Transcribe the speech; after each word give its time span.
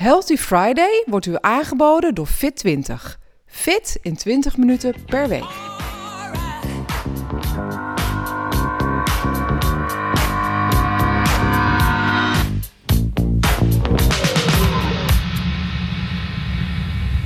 Healthy 0.00 0.36
Friday 0.36 1.02
wordt 1.06 1.26
u 1.26 1.36
aangeboden 1.40 2.14
door 2.14 2.28
Fit20. 2.28 2.94
Fit 3.46 3.98
in 4.02 4.16
20 4.16 4.56
minuten 4.56 4.94
per 5.06 5.28
week. 5.28 5.48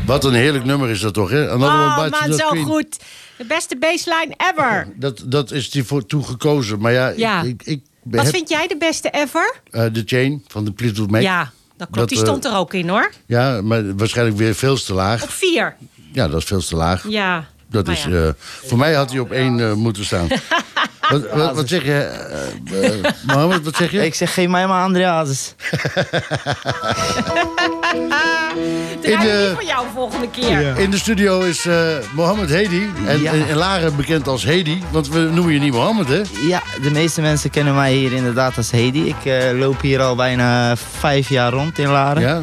Wat 0.07 0.25
een 0.25 0.35
heerlijk 0.35 0.65
nummer 0.65 0.91
is 0.91 1.01
dat 1.01 1.15
toch, 1.15 1.31
hè? 1.31 1.51
Another 1.51 1.79
Oh 1.81 1.99
One 1.99 2.05
Bites 2.11 2.21
man, 2.21 2.31
the 2.31 2.37
zo 2.37 2.49
Queen. 2.49 2.65
goed. 2.65 2.99
De 3.37 3.45
beste 3.45 3.77
baseline 3.77 4.35
ever. 4.37 4.89
Dat, 4.97 5.23
dat 5.27 5.51
is 5.51 5.71
die 5.71 5.85
voor 5.85 6.07
toe 6.07 6.23
gekozen. 6.25 6.81
Maar 6.81 6.93
ja, 6.93 7.09
Ja. 7.17 7.43
ik, 7.43 7.49
ik, 7.49 7.63
ik 7.65 7.81
Wat 8.03 8.25
heb 8.25 8.35
vind 8.35 8.49
jij 8.49 8.67
de 8.67 8.77
beste 8.77 9.11
ever? 9.11 9.55
eh, 9.71 9.85
de 9.93 10.03
Chain 10.07 10.45
van 10.49 10.65
de 10.65 10.73
Fleetwood 10.77 11.11
Mac. 11.11 11.23
Ja, 11.23 11.53
dat 11.85 11.89
klopt. 11.91 12.09
Die 12.09 12.19
Dat, 12.19 12.27
stond 12.27 12.45
er 12.45 12.55
ook 12.57 12.75
in 12.75 12.89
hoor. 12.89 13.11
Ja, 13.27 13.61
maar 13.63 13.97
waarschijnlijk 13.97 14.37
weer 14.39 14.55
veel 14.55 14.77
te 14.77 14.95
laag. 14.95 15.23
Op 15.23 15.31
vier. 15.31 15.77
Ja, 16.13 16.29
dat 16.29 16.41
is 16.41 16.45
veel 16.47 16.61
te 16.61 16.77
laag. 16.77 17.05
Ja. 17.09 17.45
Dat 17.71 17.87
Maar 17.87 17.95
is, 17.95 18.05
ja. 18.05 18.11
eh, 18.11 18.29
voor 18.67 18.79
mij 18.79 18.95
had 18.95 19.11
hij 19.11 19.19
op 19.21 19.31
één 19.33 19.61
eh, 19.61 19.73
moeten 19.73 20.05
staan. 20.05 20.29
wat, 21.11 21.31
wat, 21.33 21.55
wat 21.55 21.69
zeg 21.69 21.85
je, 21.85 22.11
Mohammed? 23.27 23.65
Wat 23.65 23.77
zeg 23.77 23.91
je? 23.91 24.05
Ik 24.05 24.15
zeg, 24.15 24.35
geef 24.35 24.49
mij 24.49 24.67
maar 24.67 24.85
Andreas. 24.85 25.55
Draai 27.99 28.55
in, 29.01 29.11
je 29.11 29.17
eh, 29.33 29.39
die 29.39 29.49
voor 29.55 29.65
jou 29.65 29.87
volgende 29.95 30.31
keer. 30.31 30.79
In 30.79 30.91
de 30.91 30.99
studio 30.99 31.41
is 31.41 31.67
eh 31.67 31.77
Mohammed 32.13 32.49
Hedi. 32.51 32.91
En 33.07 33.21
Ja. 33.21 33.33
in 33.33 33.55
Laren 33.57 33.97
bekend 33.97 34.29
als 34.29 34.45
Hedi. 34.45 34.83
Want 34.91 35.09
we 35.09 35.19
noemen 35.19 35.53
je 35.55 35.59
niet 35.61 35.73
Mohammed, 35.73 36.09
hè? 36.09 36.23
Ja, 36.49 36.63
de 36.83 36.91
meeste 36.91 37.21
mensen 37.21 37.51
kennen 37.51 37.75
mij 37.75 37.93
hier 37.93 38.13
inderdaad 38.13 38.57
als 38.57 38.71
Hedy. 38.71 38.99
Ik 38.99 39.25
eh, 39.25 39.59
loop 39.59 39.81
hier 39.81 40.01
al 40.01 40.17
bijna 40.17 40.77
vijf 40.99 41.29
jaar 41.29 41.53
rond 41.53 41.79
in 41.79 41.89
Laren. 41.89 42.23
Ja? 42.23 42.43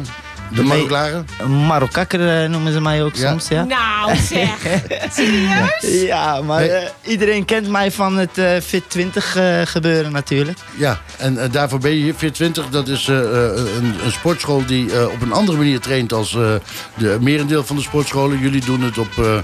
De 0.54 0.62
Maroklaren? 0.62 1.26
Marokkakker 1.66 2.42
eh, 2.42 2.48
noemen 2.48 2.72
ze 2.72 2.80
mij 2.80 3.02
ook 3.02 3.14
Ja. 3.14 3.30
soms, 3.30 3.48
ja. 3.48 3.64
Nou 3.64 4.16
zeg. 4.16 4.56
Serieus? 5.16 6.02
Ja, 6.06 6.40
maar 6.42 6.62
eh, 6.62 6.88
iedereen 7.06 7.44
kent 7.44 7.68
mij 7.68 7.90
van 7.92 8.16
het 8.18 8.38
eh, 8.38 8.50
Fit 8.64 8.82
20 8.88 9.36
eh, 9.36 9.60
gebeuren 9.64 10.12
natuurlijk. 10.12 10.58
Ja, 10.76 11.00
en 11.18 11.38
daarvoor 11.50 11.78
ben 11.78 11.90
je 11.90 12.02
hier. 12.02 12.14
Fit 12.14 12.34
20, 12.34 12.68
dat 12.68 12.88
is 12.88 13.08
eh, 13.08 13.18
eh, 13.18 13.56
een, 13.76 13.94
een 14.04 14.12
sportschool 14.12 14.66
die 14.66 14.92
eh, 14.92 15.04
op 15.04 15.22
een 15.22 15.32
andere 15.32 15.58
manier 15.58 15.80
traint 15.80 16.12
als 16.12 16.34
eh, 16.34 16.54
de 16.94 17.16
merendeel 17.20 17.64
van 17.64 17.76
de 17.76 17.82
sportscholen. 17.82 18.38
Jullie 18.38 18.64
doen 18.64 18.80
het 18.82 18.98
op 18.98 19.18
eh, 19.18 19.38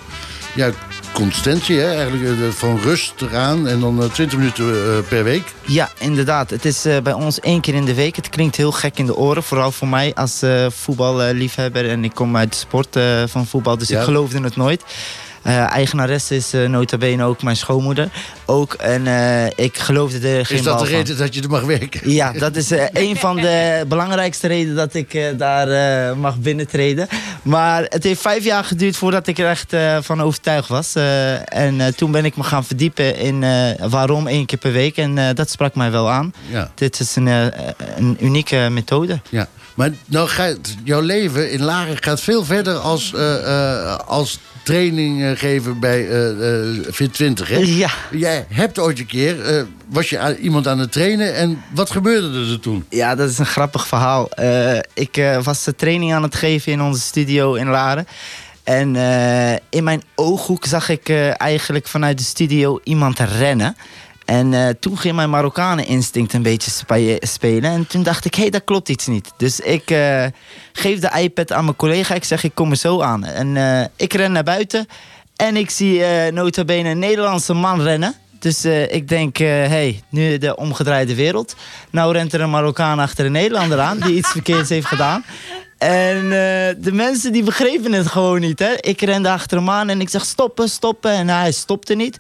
ja, 0.55 0.71
consistentie, 1.23 1.79
hè? 1.79 1.95
eigenlijk 1.95 2.41
eh, 2.41 2.49
van 2.49 2.79
rust 2.81 3.13
eraan 3.23 3.69
en 3.69 3.81
dan 3.81 4.03
eh, 4.03 4.11
20 4.11 4.39
minuten 4.39 4.65
eh, 4.75 5.09
per 5.09 5.25
week. 5.25 5.53
Ja, 5.67 5.91
inderdaad. 5.99 6.51
Het 6.51 6.65
is 6.65 6.85
eh, 6.85 6.97
bij 7.03 7.13
ons 7.13 7.41
één 7.41 7.61
keer 7.61 7.75
in 7.75 7.85
de 7.85 7.95
week. 7.95 8.17
Het 8.17 8.29
klinkt 8.29 8.57
heel 8.57 8.73
gek 8.73 8.99
in 8.99 9.07
de 9.07 9.17
oren, 9.17 9.43
vooral 9.43 9.73
voor 9.73 9.89
mij 9.89 10.15
als 10.15 10.43
eh, 10.43 10.67
voetballiefhebber. 10.71 11.89
en 11.89 12.05
ik 12.05 12.15
kom 12.15 12.37
uit 12.37 12.51
de 12.53 12.57
sport 12.59 12.97
eh, 12.97 13.23
van 13.27 13.47
voetbal, 13.47 13.79
dus 13.79 13.89
Ja. 13.89 13.99
ik 13.99 14.05
geloofde 14.05 14.41
het 14.41 14.57
nooit. 14.57 14.83
Eigenaresse 15.57 16.37
is 16.37 16.53
eh, 16.53 16.69
nota 16.69 16.97
bene 16.97 17.25
ook 17.25 17.43
mijn 17.43 17.57
schoonmoeder. 17.57 18.09
Ook, 18.45 18.73
en 18.73 19.07
eh, 19.07 19.47
ik 19.47 19.79
geloofde 19.79 20.29
er 20.29 20.47
geen 20.47 20.57
Is 20.59 20.63
dat 20.63 20.79
de 20.79 20.85
van. 20.85 20.95
reden 20.95 21.17
dat 21.17 21.35
je 21.35 21.43
er 21.43 21.49
mag 21.51 21.63
werken? 21.63 22.11
Ja, 22.11 22.33
dat 22.33 22.57
is 22.57 22.71
een 22.93 23.17
van 23.17 23.37
de 23.37 23.85
belangrijkste 23.89 24.47
redenen 24.47 24.77
dat 24.77 24.95
ik 24.95 25.39
daar 25.39 26.17
mag 26.17 26.39
binnentreden. 26.39 27.09
Maar 27.43 27.83
het 27.89 28.05
heeft 28.05 28.21
vijf 28.21 28.45
jaar 28.45 28.65
geduurd 28.65 28.97
voordat 28.97 29.27
ik 29.27 29.39
er 29.39 29.49
echt 29.49 29.77
van 30.01 30.23
overtuigd 30.23 30.69
was. 30.69 30.95
En 31.45 31.95
toen 31.97 32.11
ben 32.11 32.25
ik 32.25 32.37
me 32.37 32.43
gaan 32.43 32.65
verdiepen 32.65 33.17
in 33.17 33.45
waarom 33.89 34.27
één 34.27 34.47
keer 34.47 34.59
per 34.59 34.73
week. 34.73 34.97
En 34.97 35.35
dat 35.35 35.51
sprak 35.51 35.75
mij 35.75 35.91
wel 35.91 36.11
aan. 36.11 36.33
Ja. 36.51 36.71
Dit 36.75 37.01
is 37.01 37.17
een, 37.17 37.27
een 37.97 38.17
unieke 38.21 38.69
methode. 38.71 39.21
Ja, 39.29 39.49
maar 39.79 39.91
nou 40.07 40.29
gaat 40.29 40.59
jouw 40.85 41.01
leven 41.01 41.51
in 41.51 41.63
Laren 41.63 42.03
gaat 42.03 42.21
veel 42.21 42.45
verder 42.45 42.75
als, 42.77 43.15
eh, 43.15 43.37
eh, 43.37 43.99
als 44.07 44.39
training 44.63 45.39
geven 45.39 45.81
bij 45.81 46.09
eh 46.09 46.93
Fit 46.93 47.13
20. 47.15 47.49
Hè? 47.49 47.57
Ja. 47.57 47.91
Jij 48.11 48.47
hebt 48.49 48.79
ooit 48.79 48.99
een 48.99 49.07
keer, 49.07 49.67
was 49.89 50.11
je 50.11 50.19
aan- 50.19 50.35
iemand 50.35 50.67
aan 50.67 50.79
het 50.79 50.93
trainen 50.93 51.35
en 51.35 51.63
wat 51.75 51.91
gebeurde 51.91 52.51
er 52.53 52.61
toen? 52.61 52.85
Ja, 52.91 53.15
dat 53.15 53.31
is 53.31 53.39
een 53.39 53.47
grappig 53.47 53.87
verhaal. 53.87 54.29
Ik 54.95 55.23
was 55.43 55.65
de 55.65 55.75
training 55.75 56.15
aan 56.15 56.23
het 56.23 56.35
geven 56.35 56.73
in 56.73 56.83
onze 56.83 57.01
studio 57.01 57.55
in 57.55 57.69
Laren. 57.69 58.07
En 58.65 58.97
in 59.71 59.85
mijn 59.85 60.03
ooghoek 60.15 60.65
zag 60.67 60.89
ik 60.89 61.09
eigenlijk 61.37 61.87
vanuit 61.89 62.19
de 62.19 62.25
studio 62.25 62.81
iemand 62.85 63.19
rennen. 63.19 63.77
En 64.29 64.55
eh, 64.55 64.69
toen 64.81 64.99
ging 64.99 65.15
mijn 65.15 65.31
Marokkanen 65.31 65.87
instinct 65.87 66.33
een 66.33 66.43
beetje 66.43 66.71
spe- 66.71 67.19
spelen. 67.21 67.71
En 67.71 67.87
toen 67.87 68.03
dacht 68.03 68.25
ik, 68.25 68.35
hé, 68.35 68.41
hey, 68.41 68.51
daar 68.51 68.61
klopt 68.61 68.89
iets 68.89 69.07
niet. 69.07 69.33
Dus 69.37 69.61
ik 69.61 69.91
eh, 69.91 70.25
geef 70.73 70.99
de 70.99 71.21
iPad 71.21 71.53
aan 71.53 71.65
mijn 71.65 71.77
collega. 71.77 72.15
Ik 72.15 72.25
zeg, 72.25 72.45
ik 72.45 72.55
kom 72.55 72.71
er 72.71 72.77
zo 72.77 73.01
aan. 73.01 73.25
En 73.25 73.57
eh, 73.57 73.87
ik 73.97 74.13
ren 74.13 74.33
naar 74.33 74.43
buiten. 74.43 74.87
En 75.37 75.57
ik 75.57 75.71
zie 75.71 76.03
nota 76.33 76.65
bene 76.65 76.89
een 76.89 76.99
Nederlandse 76.99 77.55
man 77.55 77.83
rennen. 77.83 78.15
Dus 78.39 78.65
ik 78.89 79.09
denk, 79.09 79.37
hey, 79.37 80.03
nu 80.09 80.39
de 80.39 80.57
omgedraaide 80.57 81.15
wereld. 81.15 81.57
Nou 81.91 82.13
rent 82.13 82.33
er 82.33 82.41
een 82.41 82.51
Marokkaan 82.51 82.99
achter 82.99 83.27
een 83.27 83.33
Nederlander 83.33 83.81
aan... 83.81 83.99
die 83.99 84.15
iets 84.15 84.31
verkeerds 84.31 84.69
heeft 84.69 84.87
gedaan. 84.87 85.25
En 85.79 86.29
de 86.79 86.93
mensen 86.93 87.33
die 87.33 87.43
begrepen 87.43 87.93
het 87.93 88.07
gewoon 88.07 88.41
niet. 88.41 88.59
Hè? 88.59 88.73
Ik 88.81 89.01
rende 89.01 89.31
achter 89.31 89.59
hem 89.59 89.71
aan 89.71 89.89
en 89.89 90.01
ik 90.01 90.09
zeg 90.09 90.25
stoppen, 90.25 90.69
stoppen. 90.69 91.11
En 91.11 91.29
hij 91.29 91.53
stopte 91.53 91.95
niet. 91.95 92.17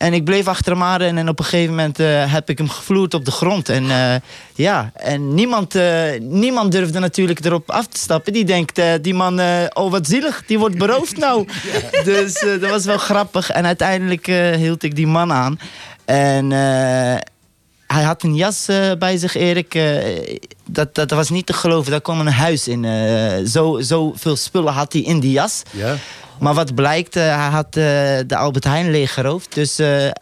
En 0.00 0.12
ik 0.12 0.24
bleef 0.24 0.46
achter 0.46 0.72
hem 0.72 0.82
aan 0.82 1.00
en 1.00 1.28
op 1.28 1.38
een 1.38 1.44
gegeven 1.44 1.74
moment 1.74 1.98
eh, 1.98 2.32
heb 2.32 2.50
ik 2.50 2.58
hem 2.58 2.68
gevloerd 2.68 3.14
op 3.14 3.24
de 3.24 3.30
grond. 3.30 3.68
En 3.68 3.90
eh, 3.90 4.14
ja, 4.54 4.90
en 4.94 5.34
niemand, 5.34 5.74
eh, 5.74 6.20
niemand 6.20 6.72
durfde 6.72 6.98
natuurlijk 6.98 7.44
erop 7.44 7.70
af 7.70 7.86
te 7.86 7.98
stappen. 7.98 8.32
Die 8.32 8.44
denkt, 8.44 8.80
die 9.00 9.14
man, 9.14 9.40
oh 9.72 9.90
wat 9.90 10.06
zielig, 10.06 10.42
die 10.46 10.58
wordt 10.58 10.78
beroofd 10.78 11.16
nou. 11.16 11.46
Dus 12.04 12.44
dat 12.60 12.70
was 12.70 12.84
wel 12.84 12.98
grappig. 12.98 13.50
En 13.50 13.66
uiteindelijk 13.66 14.26
hield 14.56 14.82
ik 14.82 14.96
die 14.96 15.06
man 15.06 15.32
aan. 15.32 15.58
En 16.04 16.52
hij 17.92 18.02
had 18.02 18.22
een 18.22 18.34
jas 18.34 18.68
eh, 18.68 18.90
bij 18.98 19.16
zich, 19.16 19.34
Erik. 19.34 19.74
eh, 19.74 20.38
dat, 20.66 20.94
dat 20.94 21.10
was 21.10 21.30
niet 21.30 21.46
te 21.46 21.52
geloven, 21.52 21.90
daar 21.90 22.00
kwam 22.00 22.20
een 22.20 22.26
huis 22.32 22.68
in. 22.68 22.84
eh 22.84 23.44
zo, 23.46 23.80
zoveel 23.80 24.36
spullen 24.36 24.72
had 24.72 24.92
hij 24.92 25.02
in 25.02 25.20
die 25.20 25.30
jas. 25.30 25.62
Ja? 25.70 25.94
Maar 26.38 26.54
wat 26.54 26.74
blijkt, 26.74 27.14
hij 27.14 27.30
had 27.50 27.72
de 27.72 28.36
Albert 28.36 28.64
Heijn 28.64 28.90
leeggeroofd. 28.90 29.54
Dus 29.54 29.76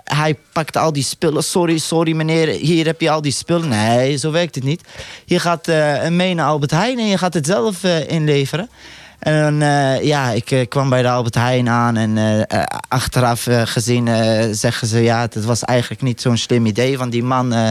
hij 0.04 0.36
pakte 0.52 0.78
al 0.78 0.92
die 0.92 1.02
spullen. 1.02 1.44
Sorry, 1.44 1.78
sorry 1.78 2.12
meneer, 2.12 2.48
hier 2.48 2.86
heb 2.86 3.00
je 3.00 3.10
al 3.10 3.22
die 3.22 3.32
spullen. 3.32 3.68
Nee, 3.68 4.16
zo 4.16 4.30
werkt 4.30 4.54
het 4.54 4.64
niet. 4.64 4.80
Je 5.24 5.38
gaat 5.38 5.66
mee 6.10 6.34
naar 6.34 6.46
Albert 6.46 6.70
Heijn 6.70 6.98
en 6.98 7.06
je 7.06 7.18
gaat 7.18 7.34
het 7.34 7.46
zelf 7.46 7.84
inleveren. 8.06 8.70
En 9.18 9.42
dan, 9.42 9.62
eh, 9.68 10.02
ja, 10.04 10.30
ik 10.30 10.50
eh, 10.50 10.68
kwam 10.68 10.88
bij 10.88 11.02
de 11.02 11.08
Albert 11.08 11.34
Heijn 11.34 11.68
aan 11.68 11.96
en 11.96 12.18
eh, 12.48 12.62
achteraf 12.88 13.46
gezien 13.64 14.08
eh, 14.08 14.44
zeggen 14.50 14.86
ze... 14.88 15.02
ja, 15.02 15.20
het 15.20 15.44
was 15.44 15.64
eigenlijk 15.64 16.02
niet 16.02 16.20
zo'n 16.20 16.36
slim 16.36 16.66
idee. 16.66 16.98
Want 16.98 17.12
die 17.12 17.22
man 17.22 17.52
eh, 17.52 17.70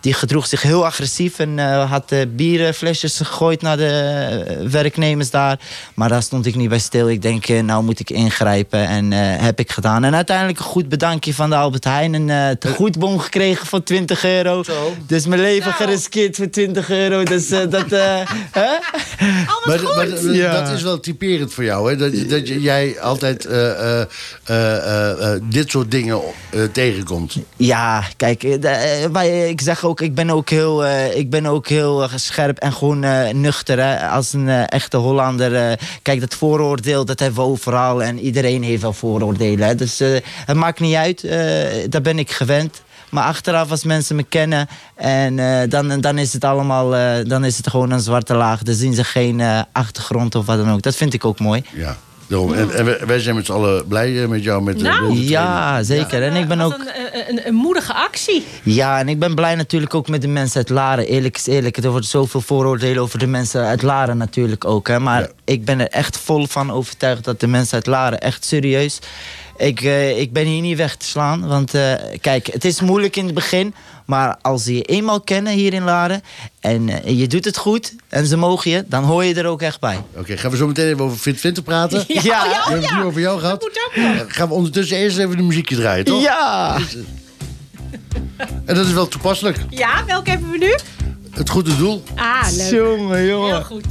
die 0.00 0.14
gedroeg 0.14 0.46
zich 0.46 0.62
heel 0.62 0.84
agressief 0.86 1.38
en 1.38 1.58
eh, 1.58 1.90
had 1.90 2.12
bierenflesjes 2.28 3.16
gegooid 3.16 3.62
naar 3.62 3.76
de 3.76 4.68
werknemers 4.70 5.30
daar. 5.30 5.58
Maar 5.94 6.08
daar 6.08 6.22
stond 6.22 6.46
ik 6.46 6.54
niet 6.54 6.68
bij 6.68 6.78
stil. 6.78 7.08
Ik 7.08 7.22
denk, 7.22 7.48
nou 7.48 7.82
moet 7.84 8.00
ik 8.00 8.10
ingrijpen 8.10 8.86
en 8.88 9.12
eh, 9.12 9.18
heb 9.20 9.58
ik 9.58 9.70
gedaan. 9.72 10.04
En 10.04 10.14
uiteindelijk 10.14 10.58
een 10.58 10.64
goed 10.64 10.88
bedankje 10.88 11.34
van 11.34 11.50
de 11.50 11.56
Albert 11.56 11.84
Heijn. 11.84 12.14
Een 12.14 12.28
uh, 12.28 12.48
tegoedbon 12.58 13.20
gekregen 13.20 13.66
voor 13.66 13.82
20 13.82 14.24
euro. 14.24 14.62
Dus 15.06 15.26
mijn 15.26 15.40
leven 15.40 15.72
geriskeerd 15.72 16.36
voor 16.36 16.50
20 16.50 16.90
euro. 16.90 17.22
Dus 17.22 17.48
dat... 17.48 17.92
eh, 17.92 18.00
hè? 18.60 18.70
Maar, 19.64 19.82
maar 19.96 20.08
dat- 20.08 20.22
Ja. 20.34 20.60
dat 20.60 20.68
is 20.72 20.82
wel 20.84 21.00
typerend 21.00 21.52
voor 21.54 21.64
jou, 21.64 21.90
hè? 21.90 21.96
Dat, 21.96 22.28
dat 22.28 22.48
jij 22.48 23.00
altijd 23.00 23.44
eh, 23.44 24.00
eh, 24.00 24.06
eh, 24.44 25.40
dit 25.42 25.70
soort 25.70 25.90
dingen 25.90 26.20
tegenkomt. 26.72 27.36
Ja, 27.56 28.04
kijk, 28.16 28.58
wij- 29.12 29.48
ik 29.48 29.60
zeg 29.60 29.84
ook, 29.84 30.00
ik 30.00 30.14
ben 30.14 30.30
ook 30.30 30.50
heel, 30.50 30.86
ik 31.14 31.30
ben 31.30 31.46
ook 31.46 31.68
heel 31.68 32.08
scherp 32.14 32.58
en 32.58 32.72
gewoon 32.72 33.00
nuchter. 33.40 33.78
Hè? 33.78 34.08
Als 34.08 34.32
een 34.32 34.48
echte 34.48 34.96
Hollander. 34.96 35.78
kijk, 36.02 36.20
dat 36.20 36.34
vooroordeel, 36.34 37.04
dat 37.04 37.18
hebben 37.20 37.44
we 37.44 37.50
overal. 37.50 38.02
En 38.02 38.18
iedereen 38.18 38.62
heeft 38.62 38.82
wel 38.82 38.92
vooroordelen. 38.92 39.66
Hè? 39.66 39.74
Dus 39.74 39.98
het 40.24 40.56
maakt 40.56 40.80
niet 40.80 40.94
uit, 40.94 41.22
daar 41.90 42.02
ben 42.02 42.18
ik 42.18 42.30
gewend. 42.30 42.82
Maar 43.14 43.24
achteraf, 43.24 43.70
als 43.70 43.84
mensen 43.84 44.16
me 44.16 44.22
kennen, 44.22 44.68
en, 44.94 45.38
eh, 45.38 45.68
dan, 45.68 46.00
dan 46.00 46.18
is 46.18 46.32
het 46.32 46.44
allemaal, 46.44 46.96
eh, 46.96 47.24
dan 47.24 47.44
is 47.44 47.56
het 47.56 47.68
gewoon 47.70 47.90
een 47.90 48.00
zwarte 48.00 48.34
laag. 48.34 48.62
Dan 48.62 48.74
zien 48.74 48.94
ze 48.94 49.04
geen 49.04 49.40
eh, 49.40 49.60
achtergrond 49.72 50.34
of 50.34 50.46
wat 50.46 50.56
dan 50.56 50.70
ook. 50.72 50.82
Dat 50.82 50.96
vind 50.96 51.14
ik 51.14 51.24
ook 51.24 51.38
mooi. 51.40 51.62
Ja. 51.72 51.96
Daarom. 52.26 52.52
En, 52.54 52.70
en 52.74 53.06
wij- 53.06 53.18
zijn 53.20 53.34
met 53.34 53.46
z'n 53.46 53.52
allen 53.52 53.86
blij 53.88 54.26
met 54.28 54.42
jou. 54.42 54.62
Met, 54.62 54.78
de- 54.78 54.84
Nou. 54.84 55.14
de. 55.14 55.28
Ja, 55.28 55.82
zeker. 55.82 56.22
En 56.22 56.36
ik 56.36 56.48
ben 56.48 56.60
ook. 56.60 56.72
Een, 56.72 57.28
een, 57.28 57.46
een 57.46 57.54
moedige 57.54 57.94
actie. 57.94 58.44
Ja, 58.62 58.98
en 58.98 59.08
ik 59.08 59.18
ben 59.18 59.34
blij 59.34 59.54
natuurlijk 59.54 59.94
ook 59.94 60.08
met 60.08 60.20
de 60.22 60.28
mensen 60.28 60.56
uit 60.56 60.68
Laren. 60.68 61.06
Eerlijk 61.06 61.36
is 61.36 61.46
eerlijk, 61.46 61.76
er 61.76 61.90
wordt 61.90 62.06
zoveel 62.06 62.40
vooroordelen 62.40 63.02
over 63.02 63.18
de 63.18 63.26
mensen 63.26 63.64
uit 63.64 63.82
Laren 63.82 64.16
natuurlijk 64.16 64.64
ook. 64.64 64.88
Hè. 64.88 65.00
Maar 65.00 65.20
Ja. 65.20 65.28
ik 65.44 65.64
ben 65.64 65.80
er 65.80 65.88
echt 65.88 66.18
vol 66.18 66.46
van 66.46 66.70
overtuigd 66.72 67.24
dat 67.24 67.40
de 67.40 67.46
mensen 67.46 67.74
uit 67.74 67.86
Laren 67.86 68.20
echt 68.20 68.44
serieus. 68.44 68.98
Ik, 69.56 69.80
eh, 69.80 70.18
ik 70.20 70.32
ben 70.32 70.44
hier 70.46 70.60
niet 70.60 70.76
weg 70.76 70.96
te 70.96 71.06
slaan. 71.06 71.46
Want 71.46 71.74
eh, 71.74 71.92
kijk, 72.20 72.46
het 72.46 72.64
is 72.64 72.80
moeilijk 72.80 73.16
in 73.16 73.24
het 73.24 73.34
begin. 73.34 73.74
Maar 74.04 74.36
als 74.42 74.64
ze 74.64 74.74
je 74.74 74.82
eenmaal 74.82 75.20
kennen 75.20 75.52
hier 75.52 75.72
in 75.72 75.84
Laren. 75.84 76.22
en 76.60 76.88
eh, 77.04 77.18
je 77.18 77.26
doet 77.26 77.44
het 77.44 77.56
goed. 77.56 77.94
en 78.08 78.26
ze 78.26 78.36
mogen 78.36 78.70
je. 78.70 78.84
dan 78.88 79.04
hoor 79.04 79.24
je 79.24 79.34
er 79.34 79.46
ook 79.46 79.62
echt 79.62 79.80
bij. 79.80 80.00
Oké, 80.16 80.36
gaan 80.36 80.50
we 80.50 80.56
zo 80.56 80.66
meteen 80.66 80.86
even 80.88 81.04
over 81.04 81.18
Fit 81.18 81.36
20 81.38 81.64
praten? 81.64 82.04
Ja, 82.08 82.20
Ja. 82.22 82.44
ja, 82.44 82.44
We 82.44 82.50
oh, 82.50 82.64
hebben 82.64 82.80
het 82.82 82.90
ja. 82.90 82.98
nu 82.98 83.04
over 83.04 83.20
jou 83.20 83.40
gehad. 83.40 83.70
Nog. 83.94 84.24
Gaan 84.28 84.48
we 84.48 84.54
ondertussen 84.54 84.96
eerst 84.96 85.18
even 85.18 85.36
de 85.36 85.42
muziekje 85.42 85.76
draaien, 85.76 86.04
toch? 86.04 86.22
Ja! 86.22 86.78
En 88.64 88.74
dat 88.74 88.86
is 88.86 88.92
wel 88.92 89.08
toepasselijk. 89.08 89.58
Ja, 89.70 90.04
welke 90.06 90.30
hebben 90.30 90.50
we 90.50 90.58
nu? 90.58 90.74
Het 91.30 91.50
goede 91.50 91.76
doel. 91.76 92.02
Ah, 92.14 92.46
leuk. 92.56 92.70
Jongen, 92.70 93.16
Heel 93.18 93.26
jongen. 93.28 93.64
goed. 93.64 93.84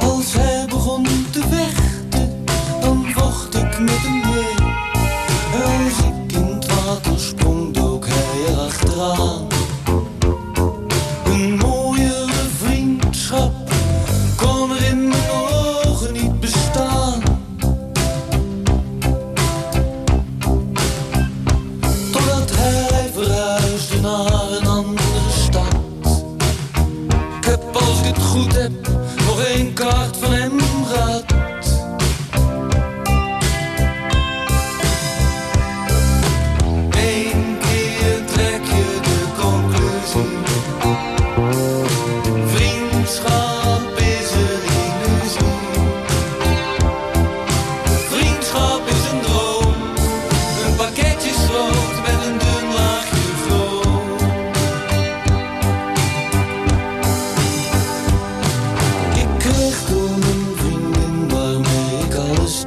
Als 0.00 0.32
hij 0.32 0.66
begon 0.68 1.06
te 1.30 1.42
vechten, 1.50 2.44
dan 2.80 3.06
vocht 3.14 3.54
ik 3.54 3.78
met 3.78 3.98
hem 3.98 4.20
mee. 4.20 4.54
Als 5.62 5.98
ik 5.98 6.32
in 6.36 6.44
het 6.44 6.66
water 6.66 7.20
sprong, 7.20 7.74
dook 7.74 8.06
hij 8.06 8.52
erachteraan. 8.52 9.45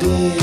Alles 0.09 0.38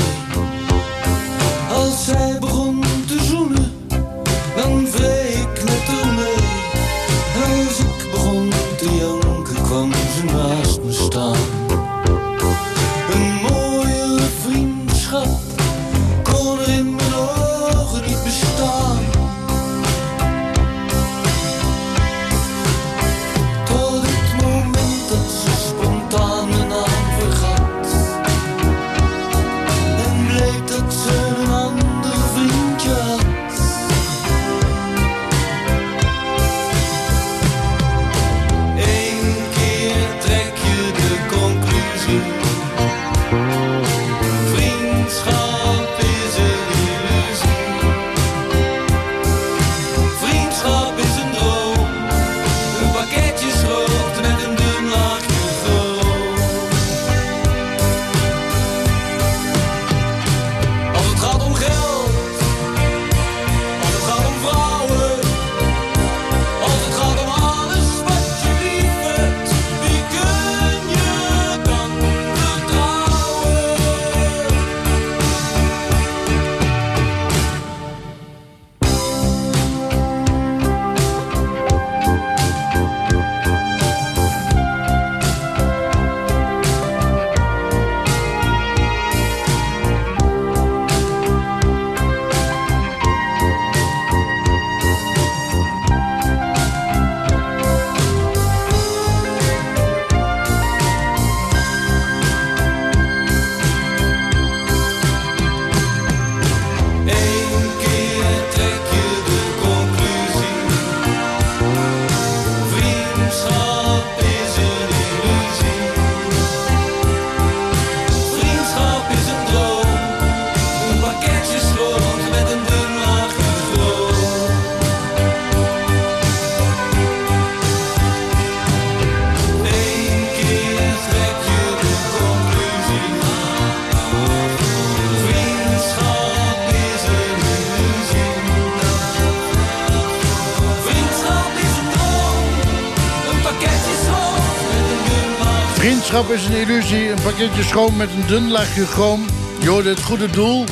Vriendschap 146.07 146.35
is 146.35 146.45
een 146.45 146.67
illusie. 146.67 147.09
Een 147.09 147.21
pakketje 147.23 147.63
schoon 147.63 147.97
met 147.97 148.09
een 148.09 148.27
dun 148.27 148.51
laagje 148.51 148.85
chroom. 148.85 149.25
Je 149.59 149.69
hoorde 149.69 149.89
het 149.89 150.03
goede 150.03 150.29
doel. 150.29 150.65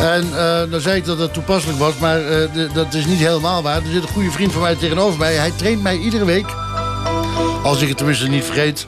En 0.00 0.24
eh, 0.36 0.70
dan 0.70 0.80
zei 0.80 0.96
ik 0.96 1.04
dat 1.04 1.18
het 1.18 1.32
toepasselijk 1.32 1.78
was, 1.78 1.98
maar 1.98 2.26
eh, 2.26 2.74
dat 2.74 2.94
is 2.94 3.06
niet 3.06 3.18
helemaal 3.18 3.62
waar. 3.62 3.76
Er 3.76 3.92
zit 3.92 4.02
een 4.02 4.08
goede 4.08 4.30
vriend 4.30 4.52
van 4.52 4.62
mij 4.62 4.74
tegenover 4.74 5.18
mij. 5.18 5.34
Hij 5.34 5.50
traint 5.56 5.82
mij 5.82 5.96
iedere 5.96 6.24
week. 6.24 6.46
Als 7.62 7.80
ik 7.80 7.88
het 7.88 7.96
tenminste 7.96 8.28
niet 8.28 8.44
vergeet. 8.44 8.86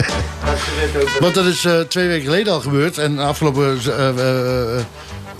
Want 1.20 1.34
dat 1.34 1.44
is 1.44 1.64
eh, 1.64 1.80
twee 1.80 2.08
weken 2.08 2.24
geleden 2.24 2.52
al 2.52 2.60
gebeurd. 2.60 2.98
En 2.98 3.18
afgelopen 3.18 3.80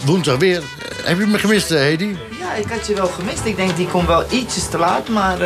woensdag 0.05 0.37
weer. 0.37 0.63
Heb 1.03 1.19
je 1.19 1.27
me 1.27 1.39
gemist, 1.39 1.69
Hedy? 1.69 2.17
Ja, 2.39 2.55
ik 2.55 2.67
had 2.71 2.87
je 2.87 2.95
wel 2.95 3.09
gemist. 3.09 3.45
Ik 3.45 3.57
denk, 3.57 3.77
die 3.77 3.89
komt 3.89 4.07
wel 4.07 4.25
ietsjes 4.31 4.69
te 4.69 4.79
laat, 4.79 5.09
maar... 5.09 5.39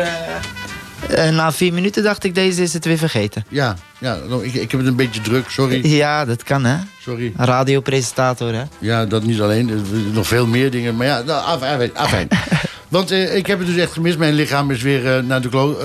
eh, 1.09 1.27
eh, 1.27 1.35
na 1.35 1.51
vier 1.51 1.73
minuten 1.73 2.03
dacht 2.03 2.23
ik, 2.23 2.35
deze 2.35 2.61
is 2.61 2.73
het 2.73 2.85
weer 2.85 2.97
vergeten. 2.97 3.45
Ja, 3.49 3.75
ja 3.97 4.17
nou, 4.27 4.45
ik, 4.45 4.53
ik 4.53 4.71
heb 4.71 4.79
het 4.79 4.89
een 4.89 4.95
beetje 4.95 5.21
druk. 5.21 5.49
Sorry. 5.49 5.87
Ja, 5.87 6.25
dat 6.25 6.43
kan, 6.43 6.65
hè? 6.65 6.77
Sorry. 7.01 7.33
Radiopresentator, 7.35 8.53
hè? 8.53 8.63
Ja, 8.79 9.05
dat 9.05 9.23
niet 9.23 9.41
alleen. 9.41 9.85
Nog 10.13 10.27
veel 10.27 10.47
meer 10.47 10.71
dingen. 10.71 10.95
Maar 10.95 11.07
ja, 11.07 11.21
nou, 11.21 11.45
afijn. 11.45 11.97
afijn. 11.97 12.27
Want 12.95 13.11
eh, 13.11 13.35
ik 13.35 13.47
heb 13.47 13.57
het 13.57 13.67
dus 13.67 13.77
echt 13.77 13.91
gemist. 13.91 14.17
Mijn 14.17 14.33
lichaam 14.33 14.71
is 14.71 14.81
weer, 14.81 15.15
eh, 15.15 15.23
naar 15.23 15.41
de 15.41 15.49
klo 15.49 15.77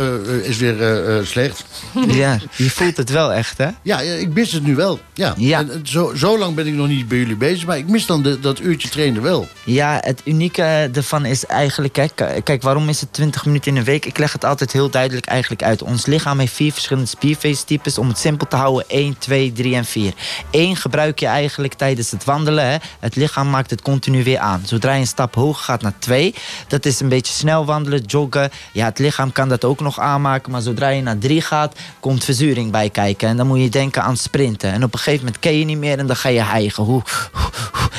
is 0.43 0.57
weer 0.57 0.83
eh, 0.83 1.25
slecht. 1.25 1.65
Ja, 2.21 2.39
je 2.57 2.71
voelt 2.71 2.97
het 2.97 3.11
wel 3.11 3.33
echt, 3.33 3.59
hè? 3.59 3.69
Ja, 3.83 4.01
ik 4.01 4.35
mis 4.35 4.53
het 4.53 4.63
nu 4.63 4.75
wel. 4.75 5.01
Ja. 5.15 5.35
Ja. 5.37 5.59
En, 5.59 5.81
zo, 5.83 6.13
zo 6.15 6.39
lang 6.39 6.55
ben 6.55 6.67
ik 6.67 6.75
nog 6.75 6.89
niet 6.89 7.09
bij 7.09 7.19
jullie 7.19 7.37
bezig. 7.37 7.67
Maar 7.67 7.79
ik 7.79 7.89
mis 7.89 8.07
dan 8.07 8.23
de, 8.23 8.41
dat 8.41 8.61
uurtje 8.61 8.89
trainen 8.89 9.23
wel. 9.23 9.49
Ja, 9.65 9.99
het 10.01 10.21
unieke 10.25 10.91
ervan 10.93 11.25
is 11.25 11.47
eigenlijk... 11.47 11.93
Kijk, 11.93 12.43
kijk, 12.45 12.63
waarom 12.63 12.89
is 12.89 13.01
het 13.01 13.13
20 13.13 13.45
minuten 13.45 13.71
in 13.73 13.77
een 13.77 13.85
week? 13.85 14.07
Ik 14.07 14.19
leg 14.19 14.33
het 14.33 14.45
altijd 14.45 14.73
heel 14.73 14.91
duidelijk 14.91 15.27
eigenlijk 15.27 15.63
uit. 15.63 15.83
Ons 15.83 16.07
lichaam 16.07 16.39
heeft 16.39 16.53
vier 16.53 16.73
verschillende 16.73 17.09
spierveestypes. 17.09 17.99
Om 17.99 18.09
het 18.09 18.19
simpel 18.19 18.47
te 18.49 18.57
houden, 18.57 18.85
1, 18.89 19.19
2, 19.19 19.53
3 19.53 19.75
en 19.75 19.85
4. 19.85 20.13
1 20.51 20.77
gebruik 20.77 21.19
je 21.21 21.27
eigenlijk 21.27 21.75
tijdens 21.75 22.11
het 22.11 22.25
wandelen. 22.25 22.71
Hè. 22.71 22.77
Het 23.01 23.17
lichaam 23.17 23.51
maakt 23.51 23.71
het 23.71 23.83
continu 23.83 24.25
weer 24.25 24.39
aan. 24.39 24.63
Zodra 24.65 24.93
je 24.93 25.01
een 25.01 25.07
stap 25.07 25.35
hoger 25.35 25.65
gaat 25.65 25.83
naar 25.83 25.99
2... 25.99 26.35
dat 26.69 26.87
is 26.87 27.01
een 27.01 27.09
beetje 27.09 27.33
snel 27.33 27.65
wandelen, 27.65 28.03
joggen. 28.07 28.51
Ja, 28.73 28.85
het 28.85 28.99
lichaam 28.99 29.33
kan 29.33 29.49
dat 29.49 29.65
ook 29.65 29.81
nog 29.81 29.99
aanmaken. 29.99 30.53
Maar 30.53 30.63
zodra 30.63 30.89
je 30.89 31.03
naar 31.03 31.19
3 31.19 31.41
gaat, 31.41 31.70
komt 32.01 32.25
verzuring 32.25 32.71
bij 32.71 32.91
kijken. 32.91 33.29
En 33.29 33.37
dan 33.37 33.47
moet 33.47 33.61
je 33.61 33.69
denken 33.69 34.03
aan 34.03 34.17
sprinten. 34.17 34.73
En 34.73 34.85
op 34.85 34.93
een 34.93 34.99
gegeven 34.99 35.25
moment 35.25 35.43
ken 35.43 35.59
je 35.59 35.65
niet 35.65 35.79
meer 35.79 35.99
en 35.99 36.07
dan 36.07 36.17
ga 36.17 36.29
je 36.29 36.43
hijgen. 36.43 36.85
Hoe. 36.85 37.03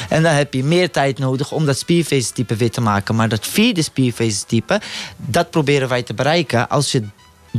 En 0.10 0.24
dan 0.24 0.34
heb 0.34 0.54
je 0.54 0.64
meer 0.64 0.92
tijd 0.92 1.20
nodig 1.20 1.52
om 1.52 1.66
dat 1.66 1.78
spiervezeltype 1.78 2.56
weer 2.56 2.72
te 2.72 2.82
maken. 2.82 3.16
Maar 3.16 3.30
dat 3.30 3.48
vierde 3.48 3.82
spiervezeltype, 3.82 4.82
dat 5.16 5.50
proberen 5.50 5.90
wij 5.90 6.04
te 6.04 6.14
bereiken 6.14 6.70
als 6.70 6.92
je 6.92 7.04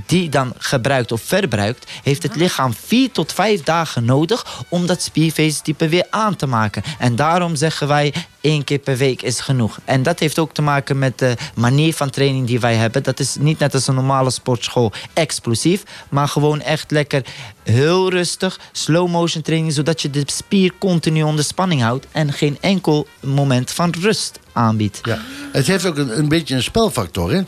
die 0.07 0.29
dan 0.29 0.53
gebruikt 0.59 1.13
of 1.13 1.23
verbruikt, 1.23 1.91
heeft 2.03 2.23
het 2.23 2.37
lichaam 2.37 2.75
vier 2.75 3.11
tot 3.11 3.33
vijf 3.33 3.63
dagen 3.63 4.05
nodig 4.05 4.65
om 4.69 4.87
dat 4.87 5.03
spiervezeltype 5.03 5.89
weer 5.89 6.07
aan 6.11 6.37
te 6.37 6.47
maken. 6.47 6.83
En 6.99 7.17
daarom 7.17 7.57
zeggen 7.57 7.89
wij 7.89 8.15
één 8.41 8.65
keer 8.65 8.79
per 8.79 8.97
week 8.97 9.23
is 9.23 9.41
genoeg. 9.41 9.79
En 9.85 10.03
dat 10.03 10.19
heeft 10.19 10.39
ook 10.39 10.53
te 10.53 10.63
maken 10.63 10.99
met 10.99 11.19
de 11.19 11.37
manier 11.55 11.95
van 11.95 12.11
training 12.11 12.47
die 12.47 12.61
wij 12.61 12.75
hebben. 12.75 13.03
Dat 13.03 13.21
is 13.21 13.37
niet 13.41 13.59
net 13.59 13.75
als 13.75 13.87
een 13.87 13.95
normale 13.95 14.31
sportschool 14.31 14.93
explosief, 15.13 15.83
maar 16.11 16.29
gewoon 16.29 16.61
echt 16.61 16.91
lekker 16.91 17.23
heel 17.63 18.11
rustig, 18.11 18.61
slow 18.73 19.09
motion 19.09 19.43
training, 19.43 19.73
zodat 19.73 20.03
je 20.03 20.11
de 20.11 20.23
spier 20.27 20.73
continu 20.79 21.23
onder 21.23 21.45
spanning 21.45 21.83
houdt 21.83 22.07
en 22.13 22.33
geen 22.33 22.59
enkel 22.61 23.07
moment 23.21 23.71
van 23.71 23.95
rust 24.01 24.39
aanbiedt. 24.53 24.99
Ja. 25.03 25.19
Het 25.53 25.67
heeft 25.67 25.87
ook 25.87 25.97
een, 25.97 26.19
een 26.19 26.29
beetje 26.29 26.55
een 26.55 26.63
spelfactor, 26.63 27.33
hè? 27.33 27.43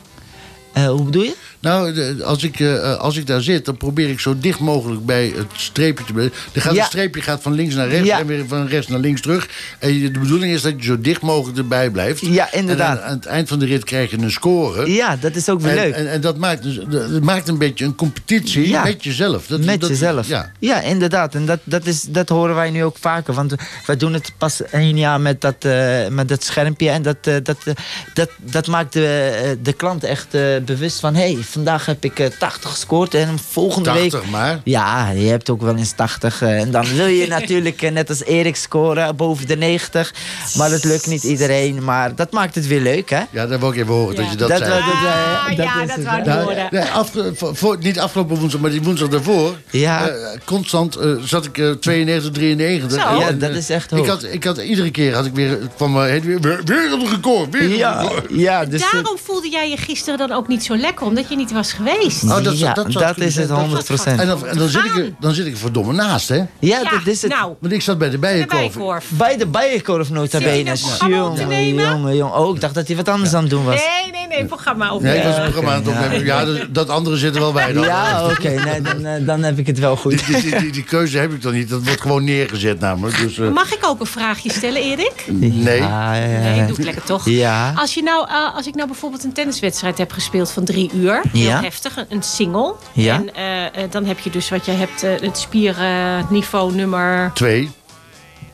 Eh, 0.72 0.86
hoe 0.86 1.02
bedoel 1.02 1.22
je? 1.22 1.34
Nou, 1.64 2.22
als 2.22 2.42
ik, 2.42 2.60
eh, 2.60 2.96
als 2.96 3.16
ik 3.16 3.26
daar 3.26 3.40
zit, 3.40 3.64
dan 3.64 3.76
probeer 3.76 4.08
ik 4.10 4.20
zo 4.20 4.36
dicht 4.38 4.58
mogelijk 4.60 5.06
bij 5.06 5.32
het 5.36 5.46
streepje 5.56 6.04
te 6.04 6.12
blijven. 6.12 6.36
Ja. 6.52 6.70
Een 6.70 6.84
streepje 6.84 7.20
gaat 7.20 7.42
van 7.42 7.52
links 7.52 7.74
naar 7.74 7.88
rechts 7.88 8.08
Ja. 8.08 8.18
en 8.18 8.26
weer 8.26 8.44
van 8.48 8.66
rechts 8.66 8.88
naar 8.88 8.98
links 8.98 9.20
terug. 9.20 9.48
En 9.78 10.00
de 10.12 10.18
bedoeling 10.20 10.52
is 10.52 10.62
dat 10.62 10.72
je 10.76 10.84
zo 10.84 11.00
dicht 11.00 11.20
mogelijk 11.22 11.58
erbij 11.58 11.90
blijft. 11.90 12.20
Ja, 12.26 12.52
inderdaad. 12.52 12.96
En 12.96 13.02
aan, 13.02 13.08
aan 13.08 13.16
het 13.16 13.26
eind 13.26 13.48
van 13.48 13.58
de 13.58 13.66
rit 13.66 13.84
krijg 13.84 14.10
je 14.10 14.18
een 14.18 14.30
score. 14.30 14.92
Ja, 14.92 15.16
dat 15.16 15.34
is 15.36 15.48
ook 15.48 15.60
weer 15.60 15.70
En, 15.70 15.76
leuk. 15.76 15.94
en, 15.94 16.10
en 16.10 16.20
dat, 16.20 16.36
maakt 16.38 16.62
dus, 16.62 16.80
dat 16.88 17.22
maakt 17.22 17.48
een 17.48 17.58
beetje 17.58 17.84
een 17.84 17.94
competitie 17.94 18.68
Ja. 18.68 18.82
met 18.84 19.04
jezelf. 19.04 19.46
Dat, 19.46 19.60
met 19.60 19.80
dat- 19.80 19.88
jezelf. 19.90 20.28
Ja. 20.28 20.50
Ja. 20.58 20.80
inderdaad. 20.82 21.34
En 21.34 21.46
dat, 21.46 21.58
dat, 21.64 21.86
is, 21.86 22.02
dat 22.02 22.28
horen 22.28 22.54
wij 22.54 22.70
nu 22.70 22.84
ook 22.84 22.96
vaker. 23.00 23.34
Want 23.34 23.54
wij 23.86 23.96
doen 23.96 24.12
het 24.12 24.32
pas 24.38 24.62
één 24.62 24.98
jaar 24.98 25.20
met 25.20 25.40
dat, 25.40 25.56
eh, 25.58 26.08
met 26.08 26.28
dat 26.28 26.44
schermpje. 26.44 26.88
En 26.90 27.02
dat, 27.02 27.16
eh, 27.22 27.34
dat, 27.42 27.56
eh, 27.64 27.74
dat, 28.14 28.30
dat 28.42 28.66
maakt 28.66 28.92
de, 28.92 29.06
eh, 29.42 29.50
de 29.62 29.72
klant 29.72 30.04
echt 30.04 30.34
eh, 30.34 30.42
bewust 30.64 31.00
van... 31.00 31.14
hey, 31.14 31.36
vandaag 31.54 31.86
heb 31.86 32.04
ik 32.04 32.18
eh, 32.18 32.26
80 32.38 32.70
gescoord 32.70 33.14
en 33.14 33.38
volgende 33.50 33.90
80 33.90 34.20
week... 34.20 34.30
maar. 34.30 34.60
Ja, 34.64 35.10
je 35.10 35.26
hebt 35.26 35.50
ook 35.50 35.62
wel 35.62 35.76
eens 35.76 35.92
80. 35.92 36.42
eh, 36.42 36.60
en 36.60 36.70
dan 36.70 36.84
wil 36.96 37.06
je 37.06 37.26
natuurlijk 37.38 37.82
eh, 37.82 37.90
net 37.92 38.08
als 38.08 38.24
Erik 38.24 38.56
scoren 38.56 39.16
boven 39.16 39.46
de 39.46 39.56
90. 39.56 40.14
Maar 40.56 40.70
dat 40.70 40.84
lukt 40.84 41.06
niet 41.06 41.22
iedereen. 41.22 41.84
Maar 41.84 42.14
dat 42.14 42.30
maakt 42.32 42.54
het 42.54 42.66
weer 42.66 42.80
leuk, 42.80 43.10
hè? 43.10 43.22
Ja, 43.30 43.46
dat 43.46 43.60
wil 43.60 43.68
ik 43.70 43.76
even 43.76 43.94
horen 43.94 44.14
dat 44.14 44.24
Ja. 44.24 44.30
je 44.30 44.36
dat, 44.36 44.48
Dat 44.48 44.58
zei. 44.58 44.70
wel- 44.70 44.78
dat, 44.80 44.88
eh, 44.94 45.42
Ah, 45.44 45.46
dat 45.48 45.56
ja, 45.56 45.82
is 45.82 45.88
dat 45.88 46.04
wou 46.04 46.18
ik 46.18 46.24
Nou, 46.24 46.42
horen. 46.42 46.66
nee, 46.70 46.82
afge- 46.82 47.32
voor, 47.34 47.56
voor- 47.56 47.78
niet 47.80 47.98
afgelopen 47.98 48.36
woensdag, 48.38 48.60
maar 48.60 48.70
die 48.70 48.82
woensdag 48.82 49.08
daarvoor. 49.08 49.56
Ja. 49.70 50.08
eh, 50.08 50.38
constant 50.44 50.96
eh, 50.96 51.10
zat 51.24 51.44
ik 51.44 51.58
eh, 51.58 51.70
92, 51.70 52.30
93. 52.32 53.00
Zo. 53.02 53.08
En, 53.08 53.18
Ja, 53.18 53.28
eh, 53.28 53.38
dat 53.40 53.50
is 53.50 53.70
echt 53.70 53.92
ik 53.92 54.06
had, 54.06 54.22
ik 54.24 54.44
had 54.44 54.58
iedere 54.58 54.90
keer 54.90 55.14
had 55.14 55.26
ik 55.26 55.34
weer 55.34 55.58
kwam 55.76 55.96
er 55.96 56.20
weer, 56.20 56.40
weer, 56.40 56.60
weer 56.64 56.92
een 56.92 57.08
record. 57.10 57.50
Weer 57.50 57.62
een 57.62 57.76
Ja, 57.76 58.00
record. 58.00 58.24
ja 58.28 58.64
dus... 58.64 58.82
eh, 58.82 58.92
Daarom 58.92 59.18
voelde 59.24 59.48
jij 59.50 59.70
je 59.70 59.76
gisteren 59.76 60.18
dan 60.18 60.32
ook 60.32 60.48
niet 60.48 60.64
zo 60.64 60.76
lekker, 60.76 61.06
omdat 61.06 61.28
je 61.28 61.36
niet 61.44 61.52
was 61.52 61.72
geweest. 61.72 62.22
Oh, 62.24 62.42
dat- 62.42 62.58
ja, 62.58 62.72
dat 62.72 63.18
is 63.18 63.36
het 63.36 63.46
zijn. 63.46 63.58
100 63.60 63.90
En 64.04 64.26
dan, 64.26 64.46
en 64.46 64.56
dan, 64.58 64.68
zit 64.68 64.84
ik 64.84 64.96
er, 64.96 65.14
dan 65.20 65.34
zit 65.34 65.46
ik 65.46 65.52
er 65.52 65.58
verdomme 65.58 65.92
naast, 65.92 66.28
hè? 66.28 66.36
Ja, 66.36 66.46
Ja, 66.58 66.90
dat 66.90 67.06
is 67.06 67.22
het. 67.22 67.30
nou, 67.30 67.54
Want 67.60 67.72
ik 67.72 67.82
zat 67.82 67.98
bij 67.98 68.10
de 68.10 68.18
bijenkorf. 68.18 69.04
Bij 69.08 69.36
de 69.36 69.46
bijenkorf 69.46 70.10
nota 70.10 70.38
bene. 70.38 70.74
Jongen, 71.08 71.74
jongen, 71.74 72.16
jongen. 72.16 72.38
Oh, 72.38 72.54
ik 72.54 72.60
dacht 72.60 72.74
dat 72.74 72.86
hij 72.86 72.96
wat 72.96 73.08
anders 73.08 73.34
aan 73.34 73.40
het 73.40 73.50
doen 73.50 73.64
was. 73.64 73.74
Nee, 73.74 74.12
nee, 74.12 74.26
nee, 74.26 74.44
programma 74.44 74.94
op. 74.94 75.02
Nee, 75.02 75.16
ik 75.18 75.24
was 75.24 75.34
programma 75.40 75.70
aan 75.70 75.78
het 75.78 75.88
oké, 75.88 75.98
opnemen. 75.98 76.24
Ja, 76.26 76.44
dat, 76.44 76.66
dat 76.70 76.88
andere 76.88 77.16
zit 77.16 77.34
er 77.34 77.40
wel 77.40 77.52
bij 77.52 77.72
dan. 77.72 77.84
Ja, 77.84 78.24
oké. 78.24 78.48
nee, 78.48 78.80
dan, 78.80 79.04
eh, 79.04 79.26
dan 79.26 79.42
heb 79.42 79.58
ik 79.58 79.66
het 79.66 79.78
wel 79.78 79.96
goed. 79.96 80.26
Die, 80.26 80.40
die, 80.40 80.58
die, 80.58 80.72
die 80.72 80.84
keuze 80.84 81.18
heb 81.18 81.32
ik 81.32 81.42
dan 81.42 81.52
niet. 81.52 81.68
Dat 81.68 81.82
wordt 81.84 82.00
gewoon 82.00 82.24
neergezet 82.24 82.80
namelijk. 82.80 83.18
Dus, 83.18 83.38
eh, 83.38 83.48
Mag 83.50 83.72
ik 83.72 83.86
ook 83.86 84.00
een 84.00 84.06
vraagje 84.06 84.52
stellen, 84.52 84.82
Erik? 84.82 85.24
nee. 85.26 85.78
Ja, 85.80 86.14
ja, 86.14 86.24
ja. 86.26 86.38
Nee, 86.40 86.66
doe 86.66 86.76
ik 86.78 86.84
lekker 86.84 87.02
toch? 87.04 87.28
Ja. 87.28 87.72
Als, 87.76 87.94
je 87.94 88.02
nou, 88.02 88.28
eh, 88.28 88.54
als 88.56 88.66
ik 88.66 88.74
nou 88.74 88.86
bijvoorbeeld 88.86 89.24
een 89.24 89.32
tenniswedstrijd 89.32 89.98
heb 89.98 90.12
gespeeld 90.12 90.50
van 90.50 90.64
drie 90.64 90.90
uur, 90.94 91.20
heel 91.38 91.46
Ja. 91.48 91.60
heftig, 91.60 91.96
een, 91.96 92.06
een 92.08 92.22
single. 92.22 92.74
Ja. 92.92 93.14
En 93.14 93.34
eh, 93.34 93.66
eh, 93.82 93.90
dan 93.90 94.04
heb 94.04 94.18
je 94.18 94.30
dus 94.30 94.48
wat 94.50 94.64
je 94.66 94.72
hebt, 94.72 95.02
eh, 95.02 95.10
het 95.20 95.38
spierniveau 95.38 96.74
nummer. 96.74 97.30
Twee. 97.34 97.70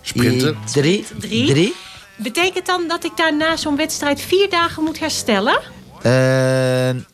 Sprinten. 0.01 0.57
Drie. 0.73 1.07
Drie. 1.19 1.47
Drie. 1.47 1.75
Betekent 2.17 2.67
dan 2.67 2.89
dat 2.89 3.05
ik 3.05 3.13
daar 3.17 3.37
na 3.37 3.57
zo'n 3.57 3.77
wedstrijd 3.77 4.21
vier 4.21 4.51
dagen 4.51 4.83
moet 4.85 4.99
herstellen? 4.99 5.59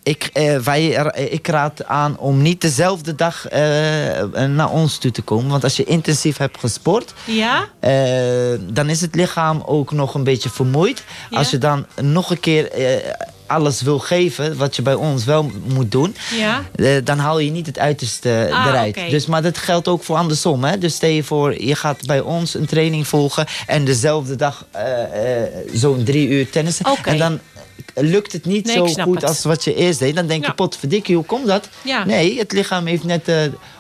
Ik, 0.03 0.31
eh, 0.33 0.57
wij, 0.59 0.87
ik 1.31 1.47
raad 1.47 1.85
aan 1.85 2.19
om 2.19 2.43
niet 2.43 2.61
dezelfde 2.61 3.15
dag 3.15 3.47
naar 4.49 4.71
ons 4.71 4.99
toe 4.99 5.11
te 5.11 5.23
komen. 5.23 5.51
Want 5.51 5.65
als 5.65 5.77
je 5.77 5.85
intensief 5.85 6.37
hebt 6.37 6.59
gesport, 6.59 7.15
Ja? 7.25 7.65
Eh, 7.81 8.59
dan 8.61 8.89
is 8.89 9.01
het 9.01 9.15
lichaam 9.15 9.63
ook 9.67 9.93
nog 9.93 10.15
een 10.15 10.25
beetje 10.25 10.49
vermoeid. 10.51 11.05
Ja. 11.31 11.39
Als 11.39 11.51
je 11.51 11.59
dan 11.59 11.87
nog 12.01 12.31
een 12.31 12.41
keer 12.41 12.71
eh, 12.71 13.13
alles 13.47 13.83
wil 13.83 13.99
geven, 13.99 14.57
wat 14.57 14.77
je 14.77 14.83
bij 14.83 14.95
ons 14.95 15.25
wel 15.25 15.51
moet 15.67 15.91
doen, 15.91 16.17
Ja? 16.39 16.65
eh, 16.75 16.97
dan 17.05 17.19
haal 17.19 17.39
je 17.39 17.51
niet 17.51 17.67
het 17.67 17.79
uiterste 17.79 18.49
Ah, 18.53 18.67
eruit. 18.67 18.99
Dus, 19.11 19.27
maar 19.27 19.43
dat 19.43 19.59
geldt 19.59 19.89
ook 19.89 20.03
voor 20.05 20.17
andersom. 20.17 20.65
Hè? 20.65 20.79
Dus 20.79 20.95
stel 20.95 21.11
je 21.11 21.25
voor, 21.25 21.63
je 21.63 21.75
gaat 21.75 22.07
bij 22.07 22.21
ons 22.21 22.55
een 22.55 22.67
training 22.67 23.07
volgen 23.07 23.47
en 23.67 23.85
dezelfde 23.85 24.37
dag 24.37 24.67
eh, 24.71 25.43
eh, 25.43 25.49
zo'n 25.73 26.05
drie 26.05 26.29
uur 26.29 26.51
tennissen. 26.51 26.87
En 27.05 27.19
dan 27.19 27.39
lukt 27.95 28.33
het 28.33 28.45
niet 28.45 28.67
Nee, 28.67 28.75
zo 28.77 28.87
goed 29.03 29.15
het. 29.21 29.25
als 29.25 29.43
wat 29.45 29.65
je 29.65 29.75
eerst 29.75 29.99
deed. 29.99 30.15
Dan 30.15 30.27
denk 30.27 30.47
je, 30.47 30.53
potverdikkie, 30.53 31.15
hoe 31.17 31.25
komt 31.25 31.47
dat? 31.47 31.69
Ja. 31.85 32.05
Nee, 32.05 32.39
het 32.39 32.53
lichaam 32.53 32.87
heeft 32.87 33.05
net 33.05 33.31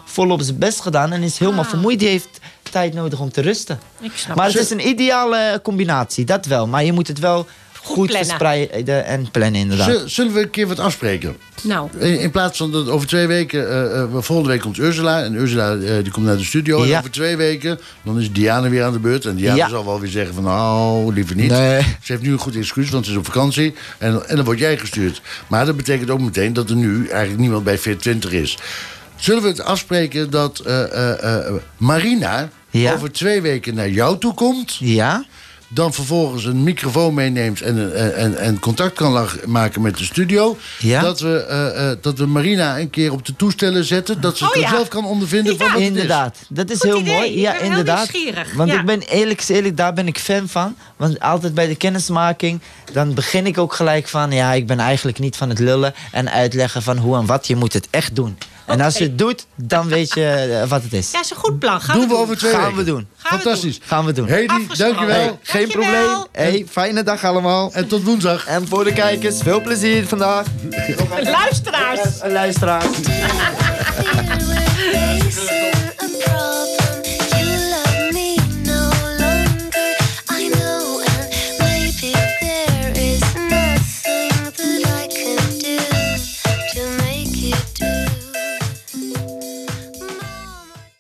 volop 0.04 0.40
zijn 0.42 0.58
best 0.58 0.80
gedaan 0.80 1.12
en 1.12 1.23
is 1.23 1.38
helemaal 1.38 1.64
Ah. 1.64 1.68
vermoeid. 1.70 1.99
Die 1.99 2.08
heeft 2.08 2.28
tijd 2.70 2.94
nodig 2.94 3.20
om 3.20 3.32
te 3.32 3.40
rusten. 3.40 3.80
Ik 4.00 4.11
snap 4.14 4.37
Maar 4.37 4.46
het 4.46 4.56
is 4.56 4.70
een 4.70 4.88
ideale 4.88 5.61
combinatie, 5.62 6.25
dat 6.25 6.46
wel. 6.46 6.66
Maar 6.66 6.85
je 6.85 6.92
moet 6.92 7.08
het 7.08 7.18
wel 7.18 7.46
goed, 7.87 8.07
plannen. 8.07 8.26
verspreiden 8.28 9.05
en 9.05 9.31
plannen 9.31 9.61
inderdaad. 9.61 9.90
Zul- 9.90 10.09
Zullen 10.09 10.33
we 10.33 10.40
een 10.43 10.50
keer 10.50 10.66
wat 10.66 10.78
afspreken? 10.78 11.37
Nou, 11.62 11.88
In, 11.99 12.21
in 12.21 12.31
plaats 12.31 12.59
van 12.59 12.73
dat 12.73 12.88
over 12.88 13.07
twee 13.09 13.26
weken, 13.26 13.69
eh, 13.71 14.00
eh, 14.02 14.09
volgende 14.12 14.50
week 14.50 14.61
komt 14.61 14.78
Ursula. 14.78 15.23
En 15.23 15.35
Ursula 15.35 15.73
eh, 15.76 16.02
die 16.02 16.11
komt 16.12 16.26
naar 16.26 16.37
de 16.37 16.45
studio. 16.45 16.83
En 16.83 16.88
Ja. 16.88 16.99
over 16.99 17.11
twee 17.11 17.37
weken, 17.37 17.81
dan 18.05 18.21
is 18.21 18.33
Diana 18.33 18.69
weer 18.69 18.85
aan 18.85 18.93
de 18.93 18.99
beurt. 18.99 19.25
En 19.25 19.37
Diana 19.37 19.57
Ja. 19.57 19.69
zal 19.69 19.85
wel 19.85 20.00
weer 20.00 20.11
zeggen 20.11 20.35
van, 20.35 20.43
nou, 20.45 21.14
liever 21.14 21.37
niet. 21.37 21.50
Nee. 21.50 21.81
Ze 21.83 22.12
heeft 22.12 22.23
nu 22.23 22.33
een 22.33 22.38
goed 22.38 22.57
excuus, 22.57 22.90
want 22.90 23.05
ze 23.05 23.11
is 23.11 23.16
op 23.19 23.25
vakantie. 23.25 23.75
En, 23.99 24.28
en 24.28 24.37
dan 24.37 24.45
word 24.45 24.59
jij 24.59 24.78
gestuurd. 24.78 25.21
Maar 25.47 25.66
dat 25.66 25.76
betekent 25.76 26.11
ook 26.11 26.21
meteen 26.21 26.52
dat 26.52 26.71
er 26.71 26.76
nu 26.76 27.07
eigenlijk 27.09 27.40
niemand 27.40 27.64
bij 27.64 27.78
Fit 27.78 28.00
20 28.02 28.33
is. 28.33 28.59
Zullen 29.16 29.43
we 29.43 29.49
het 29.49 29.61
afspreken 29.62 30.31
dat 30.31 30.59
eh, 30.59 30.83
eh, 30.93 31.47
eh, 31.47 31.52
Marina 31.76 32.49
Ja. 32.71 32.93
over 32.93 33.12
twee 33.12 33.40
weken 33.40 33.75
naar 33.75 33.88
jou 33.88 34.19
toe 34.19 34.35
komt... 34.35 34.76
Ja? 34.78 35.25
Dan 35.68 35.92
vervolgens 35.94 36.44
een 36.44 36.62
microfoon 36.62 37.14
meeneemt 37.14 37.61
en, 37.61 37.94
en, 37.96 38.16
en, 38.16 38.37
en 38.38 38.58
contact 38.58 38.94
kan 38.94 39.12
lag- 39.12 39.46
maken 39.46 39.82
met 39.82 39.96
de 39.99 40.04
studio. 40.04 40.56
Ja. 40.78 41.00
Dat, 41.00 41.20
we, 41.20 41.37
eh, 41.44 41.90
eh, 41.90 41.96
dat 42.00 42.18
we 42.18 42.26
Marina 42.26 42.78
een 42.78 42.90
keer 42.90 43.12
op 43.12 43.26
de 43.26 43.37
toestellen 43.37 43.85
zetten. 43.85 44.20
Dat 44.20 44.37
ze 44.37 44.44
Oh 44.44 44.52
het 44.52 44.61
ja. 44.62 44.68
zelf 44.68 44.88
kan 44.88 45.04
ondervinden 45.04 45.56
van 45.56 45.66
wat 45.66 45.75
het 45.75 45.80
is. 45.82 45.88
Inderdaad, 45.88 46.37
dat 46.49 46.70
is 46.70 46.78
Goed 46.80 46.90
heel 46.90 47.00
idee. 47.00 47.14
mooi. 47.14 47.30
Ik 47.32 47.38
Ja, 47.38 47.58
inderdaad. 47.58 48.12
nieuwsgierig. 48.12 48.54
Want 48.54 48.70
Ja. 48.70 48.78
ik 48.80 48.87
ben 48.87 49.00
eerlijk, 49.00 49.44
eerlijk, 49.49 49.76
daar 49.76 49.92
ben 49.92 50.06
ik 50.06 50.18
fan 50.18 50.49
van. 50.49 50.76
Want 50.96 51.20
altijd 51.20 51.54
bij 51.54 51.66
de 51.66 51.76
kennismaking, 51.76 52.61
dan 52.92 53.14
begin 53.14 53.46
ik 53.46 53.58
ook 53.58 53.75
gelijk 53.75 54.08
van... 54.08 54.30
ja, 54.32 54.52
ik 54.52 54.66
ben 54.66 54.78
eigenlijk 54.78 55.18
niet 55.18 55.37
van 55.37 55.49
het 55.49 55.58
lullen 55.58 55.94
en 56.12 56.30
uitleggen 56.30 56.82
van 56.82 56.96
hoe 56.96 57.16
en 57.16 57.26
wat. 57.26 57.46
Je 57.46 57.56
moet 57.56 57.73
het 57.73 57.88
echt 57.90 58.14
doen. 58.16 58.38
En 58.66 58.80
als 58.80 58.99
je 58.99 59.04
het 59.04 59.18
doet, 59.18 59.46
dan 59.54 59.88
weet 59.88 60.14
je 60.14 60.25
eh, 60.62 60.68
wat 60.68 60.82
het 60.82 60.92
is. 60.92 61.11
ja, 61.11 61.20
is 61.20 61.30
een 61.30 61.37
goed 61.37 61.58
plan. 61.58 61.80
Gaan 61.80 61.94
Doen 61.99 62.02
we 62.04 62.08
we 62.08 62.14
doen. 62.14 62.23
over 62.23 62.37
twee 62.37 62.52
Gaan 62.52 62.61
weken. 62.61 62.76
we 62.76 62.85
doen. 62.85 63.06
Gaan 63.16 63.38
we 63.38 63.44
Fantastisch. 63.44 63.78
Gaan 63.82 64.04
we 64.04 64.12
doen. 64.12 64.26
Hedy, 64.26 64.66
dankjewel. 64.76 65.06
Hey. 65.08 65.38
Geen 65.42 65.68
Dankjewel. 65.68 66.02
probleem. 66.02 66.26
Hey, 66.32 66.66
fijne 66.70 67.02
dag 67.02 67.25
allemaal. 67.25 67.70
En 67.73 67.88
tot 67.88 68.02
woensdag. 68.02 68.46
En 68.46 68.68
voor 68.68 68.85
de 68.85 68.92
kijkers, 68.92 69.38
veel 69.42 69.61
plezier 69.61 70.06
vandaag. 70.08 70.46
Luisteraars. 71.23 72.00
Luisteraars. 72.28 72.87
With 74.46 74.68
faces 74.92 75.75